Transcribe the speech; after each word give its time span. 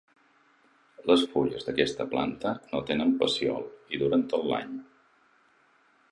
Les 1.09 1.25
fulles 1.33 1.67
d'aquesta 1.67 2.07
planta 2.13 2.53
no 2.71 2.81
tenen 2.87 3.13
pecíol 3.19 3.67
i 3.97 4.01
duren 4.05 4.23
tot 4.33 4.47
l'any. 4.53 4.73